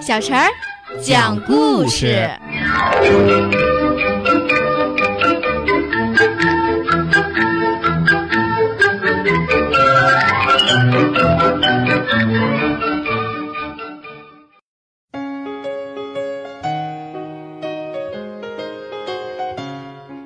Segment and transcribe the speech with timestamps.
[0.00, 0.48] 小陈儿
[1.02, 2.28] 讲故事。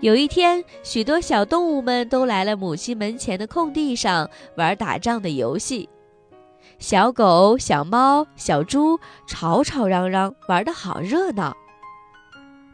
[0.00, 5.88] 有一天，许多小动物们都来了母鸡门前的空地上玩打仗的游戏。
[6.78, 11.56] 小狗、小猫、小猪吵吵嚷嚷，玩得好热闹。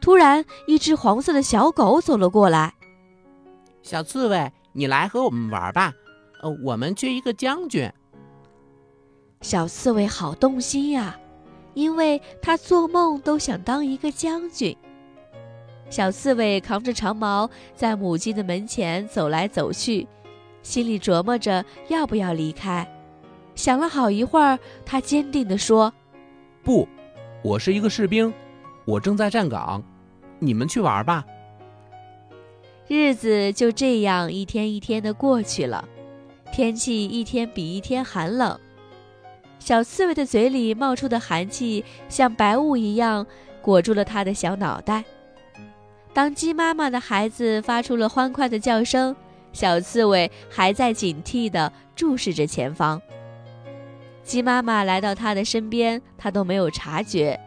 [0.00, 2.74] 突然，一只黄色的小狗走了过来。
[3.82, 5.92] 小刺猬，你来和我们玩吧。
[6.42, 7.90] 呃，我们缺一个将军。
[9.40, 11.18] 小刺猬好动心呀，
[11.74, 14.76] 因为他做梦都想当一个将军。
[15.90, 20.06] 小刺猬扛着长矛，在母鸡的门前走来走去，
[20.62, 22.86] 心里琢磨着要不要离开。
[23.58, 24.56] 想了好一会儿，
[24.86, 25.92] 他坚定地说
[26.62, 26.86] ：“不，
[27.42, 28.32] 我是一个士兵，
[28.84, 29.82] 我正在站岗，
[30.38, 31.26] 你们去玩吧。”
[32.86, 35.84] 日子就这样一天一天的过去了，
[36.52, 38.56] 天气一天比一天寒冷，
[39.58, 43.26] 小刺猬的嘴里冒出的寒气像白雾一样
[43.60, 45.04] 裹住了它的小脑袋。
[46.12, 49.16] 当鸡妈妈的孩子发出了欢快的叫声，
[49.52, 53.02] 小刺猬还在警惕地注视着前方。
[54.28, 57.40] 鸡妈妈来到他的身边，他都没有察觉。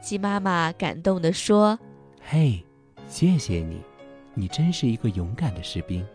[0.00, 1.76] 鸡妈妈感动地说
[2.22, 2.64] ：“嘿，
[3.08, 3.82] 谢谢你，
[4.32, 6.06] 你真是一个勇敢的士兵。”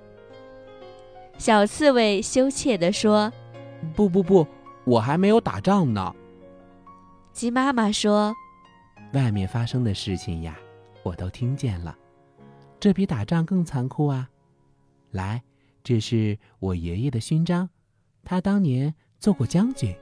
[1.38, 3.30] 小刺猬羞怯地说
[3.94, 4.48] ：“不不不，
[4.86, 6.16] 我还没有打仗呢。”
[7.34, 8.34] 鸡妈妈说
[9.12, 10.58] ：“外面发生的事情呀。”
[11.04, 11.98] 我都听见了，
[12.80, 14.30] 这比打仗更残酷啊！
[15.12, 15.42] 来，
[15.84, 17.70] 这是我爷爷的勋章，
[18.24, 19.94] 他当年做过将军。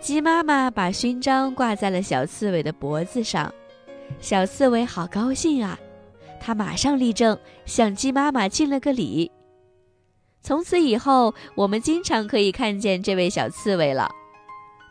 [0.00, 3.52] 鸡妈妈把勋章挂在了小刺猬的脖子上，
[4.20, 5.78] 小刺猬好高兴啊！
[6.40, 9.30] 他马上立正，向鸡妈妈敬了个礼。
[10.42, 14.10] 从此以后，我们经常可以看见这位小刺猬了。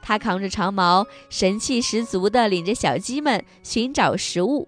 [0.02, 4.68] 他扛着长矛，神气十足地领着小鸡们寻找食物，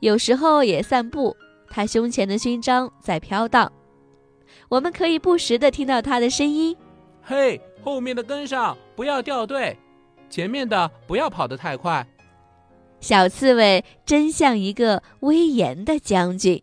[0.00, 1.34] 有时候也散步。
[1.70, 3.72] 他胸前的勋章在飘荡，
[4.68, 6.76] 我们可以不时地听到他的声音
[7.28, 9.74] ：“嘿，后面的跟上，不要掉队；
[10.30, 12.06] 前面的不要跑得太快。”
[13.00, 16.62] 小刺猬真像一个威严的将军。